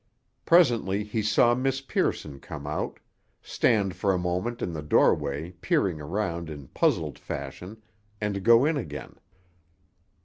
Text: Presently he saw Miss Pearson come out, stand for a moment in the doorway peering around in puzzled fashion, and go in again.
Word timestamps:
Presently 0.45 1.03
he 1.03 1.21
saw 1.21 1.53
Miss 1.53 1.79
Pearson 1.79 2.39
come 2.39 2.65
out, 2.65 2.99
stand 3.43 3.95
for 3.95 4.11
a 4.11 4.17
moment 4.17 4.63
in 4.63 4.73
the 4.73 4.81
doorway 4.81 5.51
peering 5.61 6.01
around 6.01 6.49
in 6.49 6.69
puzzled 6.69 7.19
fashion, 7.19 7.83
and 8.19 8.41
go 8.41 8.65
in 8.65 8.77
again. 8.77 9.19